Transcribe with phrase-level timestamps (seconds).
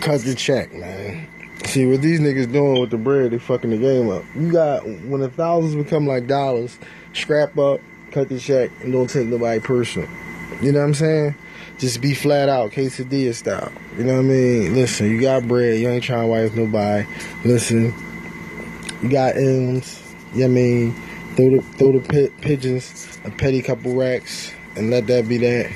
[0.00, 1.28] cut the check, man.
[1.66, 4.24] See what these niggas doing with the bread, they fucking the game up.
[4.34, 6.78] You got when the thousands become like dollars,
[7.12, 7.80] scrap up,
[8.10, 10.08] cut the check, and don't take nobody personal.
[10.62, 11.34] You know what I'm saying?
[11.78, 13.72] Just be flat out, quesadilla style.
[13.96, 14.74] You know what I mean?
[14.74, 17.06] Listen, you got bread, you ain't trying to wipe nobody.
[17.44, 17.94] Listen,
[19.02, 20.02] you got M's,
[20.34, 20.94] you know what I mean?
[21.36, 25.70] Throw the throw the pit, pigeons, a petty couple racks, and let that be that.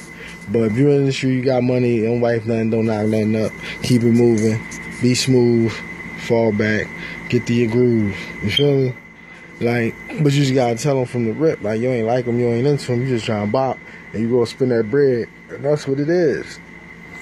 [0.51, 3.37] But if you're in the street, you got money, don't wipe nothing, don't knock nothing
[3.37, 3.53] up,
[3.83, 4.61] keep it moving,
[5.01, 5.73] be smooth,
[6.27, 6.87] fall back,
[7.29, 8.17] get to your groove.
[8.43, 8.95] You feel me?
[9.61, 12.39] Like, but you just gotta tell them from the rip, like you ain't like them,
[12.39, 13.79] you ain't into them, you just trying to bop,
[14.13, 16.59] and you go spend that bread, and that's what it is.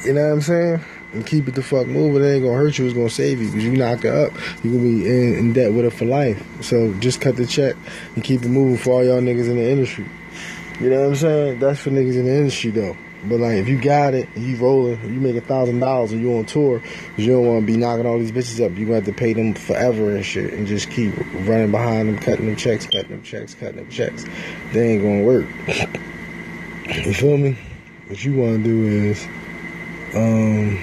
[0.05, 0.85] You know what I'm saying?
[1.13, 2.25] And keep it the fuck moving.
[2.25, 2.87] It ain't gonna hurt you.
[2.87, 3.49] It's gonna save you.
[3.49, 4.33] Because you knock it up,
[4.65, 6.43] you gonna be in, in debt with it for life.
[6.63, 7.77] So just cut the check
[8.15, 10.07] and keep it moving for all y'all niggas in the industry.
[10.83, 11.59] You know what I'm saying?
[11.61, 12.97] That's for niggas in the industry though.
[13.23, 16.37] But like, if you got it, you rolling, you make a thousand dollars, and you
[16.37, 16.83] on tour,
[17.17, 18.77] you don't want to be knocking all these bitches up.
[18.77, 21.17] You gonna have to pay them forever and shit, and just keep
[21.47, 24.25] running behind them, cutting them checks, cutting them checks, cutting them checks.
[24.73, 25.47] They ain't gonna work.
[27.07, 27.57] you feel me?
[28.09, 29.25] What you want to do is,
[30.17, 30.81] um,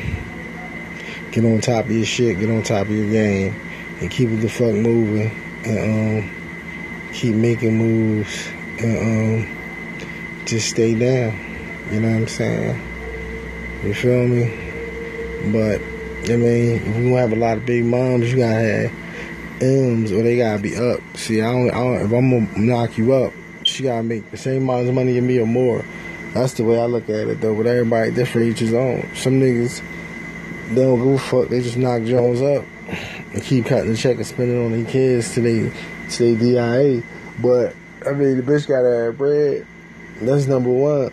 [1.34, 3.54] get on top of your shit, get on top of your game,
[4.00, 5.30] and keep it the fuck moving,
[5.66, 8.48] and um, keep making moves,
[8.80, 9.59] and um,
[10.50, 11.38] just stay down.
[11.92, 12.82] You know what I'm saying?
[13.84, 15.52] You feel me?
[15.52, 15.82] But
[16.32, 18.92] I mean, if you have a lot of big moms, you gotta have
[19.62, 21.02] M's or they gotta be up.
[21.16, 23.34] See, I don't, I don't if I'm gonna knock you up,
[23.64, 25.86] she gotta make the same amount of money as me or more.
[26.34, 27.56] That's the way I look at it though.
[27.56, 29.08] But everybody different, each his own.
[29.16, 29.82] Some niggas
[30.70, 31.50] they don't give a fuck.
[31.50, 32.64] They just knock Jones up
[33.34, 35.72] and keep cutting the check and spending on their kids to they
[36.10, 37.04] to they DIA.
[37.42, 37.76] But
[38.06, 39.66] I mean, the bitch gotta have bread.
[40.22, 41.12] That's number one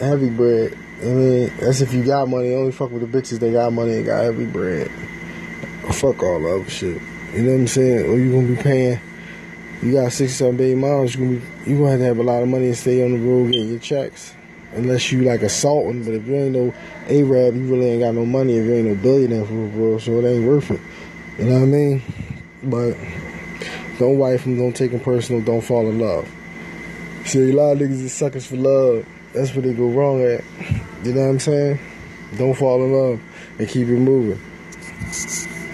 [0.00, 0.76] heavy bread.
[1.02, 2.52] I mean, that's if you got money.
[2.54, 4.90] Only fuck with the bitches that got money and got heavy bread.
[5.92, 7.00] Fuck all the other shit.
[7.32, 8.10] You know what I'm saying?
[8.10, 9.00] Or you gonna be paying.
[9.82, 11.14] You got six, seven baby moms.
[11.14, 11.70] You gonna be.
[11.70, 13.70] You gonna have to have a lot of money and stay on the road getting
[13.70, 14.34] your checks.
[14.72, 16.72] Unless you like assaulting, but if you ain't no
[17.08, 18.56] Arab, you really ain't got no money.
[18.56, 20.80] If you ain't no billionaire for real, so it ain't worth it.
[21.38, 22.02] You know what I mean?
[22.62, 22.96] But
[23.98, 26.28] don't wife him, don't take him personal, don't fall in love.
[27.30, 29.06] See, a lot of niggas is suckers for love.
[29.32, 30.42] That's where they go wrong at.
[31.04, 31.78] You know what I'm saying?
[32.36, 33.20] Don't fall in love
[33.56, 34.40] and keep it moving.